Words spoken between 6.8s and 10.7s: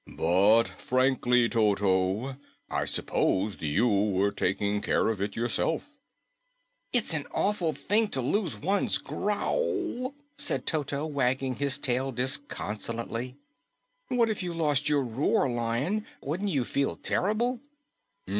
"It's an awful thing to lose one's growl," said